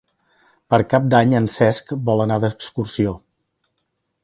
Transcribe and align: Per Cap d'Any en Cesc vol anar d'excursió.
Per 0.73 0.79
Cap 0.93 1.05
d'Any 1.15 1.35
en 1.41 1.45
Cesc 1.57 1.95
vol 2.09 2.25
anar 2.25 2.41
d'excursió. 2.45 3.17